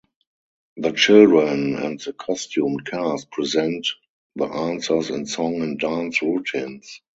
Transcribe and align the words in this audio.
The 0.77 0.93
children 0.93 1.75
and 1.75 1.99
the 1.99 2.13
costumed 2.13 2.87
cast 2.89 3.29
present 3.29 3.85
the 4.35 4.45
answers 4.47 5.11
in 5.11 5.27
song 5.27 5.61
and 5.61 5.79
dance 5.79 6.23
routines. 6.23 7.01